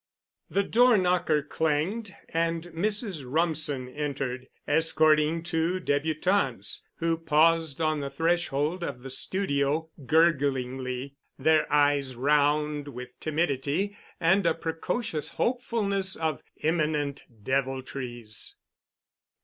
[0.49, 3.23] The door knocker clanged, and Mrs.
[3.23, 11.71] Rumsen entered, escorting two débutantes, who paused on the threshold of the studio gurglingly, their
[11.71, 18.55] eyes round with timidity and a precocious hopefulness of imminent deviltries.